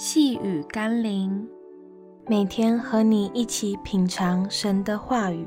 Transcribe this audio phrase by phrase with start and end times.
[0.00, 1.44] 细雨甘霖，
[2.28, 5.44] 每天和你一起品尝神的话语。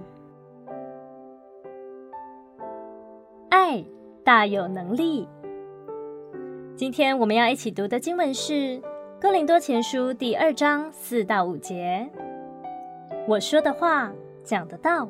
[3.48, 3.82] 爱
[4.26, 5.26] 大有能力。
[6.76, 8.54] 今天我们要一起读的经文是
[9.22, 12.10] 《哥林多前书》第二章四到五节。
[13.30, 14.12] 我说的话、
[14.44, 15.08] 讲的道，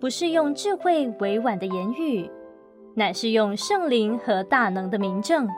[0.00, 2.28] 不是用智慧委婉的言语，
[2.96, 5.48] 乃是用圣灵和大能的明证。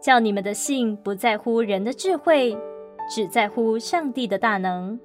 [0.00, 2.56] 叫你们的信不在乎人的智慧，
[3.08, 4.98] 只在乎上帝的大能。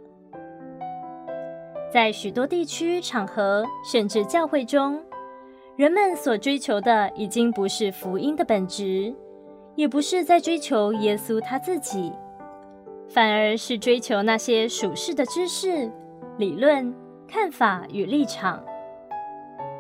[1.92, 5.02] 在许多地区场合，甚至教会中，
[5.76, 9.14] 人们所追求的已经不是福音的本质，
[9.76, 12.14] 也不是在追求耶稣他自己，
[13.10, 15.92] 反而是追求那些属世的知识、
[16.38, 16.94] 理论、
[17.28, 18.64] 看法与立场。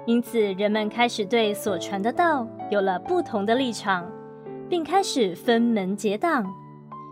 [0.05, 4.09] 因此，人们开始对所传的道有了不同的立场。
[4.69, 6.45] 并开始分门结党，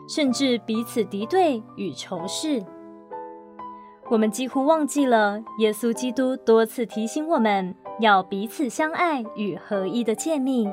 [0.08, 2.64] 甚至彼此敌对与仇视。
[4.10, 10.72] 我们几乎忘记了耶稣基督多次提醒我们要彼此相爱与合一的诫命。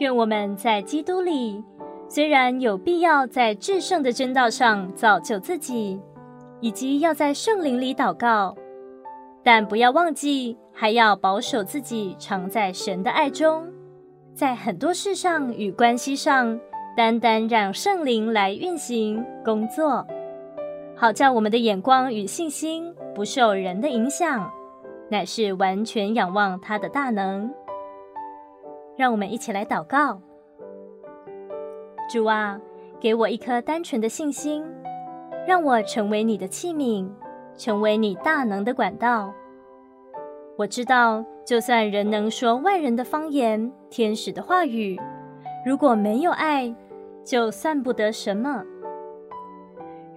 [0.00, 1.62] 愿我们在基督里，
[2.08, 6.00] 虽然有必要在至圣的真道上造就自己，
[6.60, 8.56] 以及要在圣灵里祷告，
[9.44, 13.66] 但不要忘记还要保守自己，常在神的爱中。
[14.38, 16.60] 在很多事上与关系上，
[16.96, 20.06] 单单让圣灵来运行工作，
[20.94, 24.48] 好叫我们的眼光与信心不受人的影响，
[25.10, 27.52] 乃是完全仰望他的大能。
[28.96, 30.22] 让我们一起来祷告：
[32.08, 32.60] 主啊，
[33.00, 34.64] 给我一颗单纯的信心，
[35.48, 37.10] 让我成为你的器皿，
[37.56, 39.34] 成为你大能的管道。
[40.58, 44.98] 我知道，就算人能说万人的方言、天使的话语，
[45.64, 46.74] 如果没有爱，
[47.24, 48.64] 就算不得什么。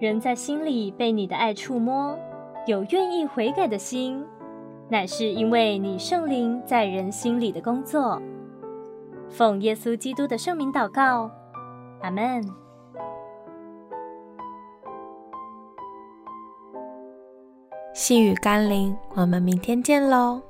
[0.00, 2.18] 人在心里被你的爱触摸，
[2.66, 4.26] 有愿意悔改的心，
[4.88, 8.20] 乃是因为你圣灵在人心里的工作。
[9.30, 11.30] 奉耶稣基督的圣名祷告，
[12.00, 12.44] 阿门。
[17.94, 20.40] 细雨甘霖，我们明天见喽。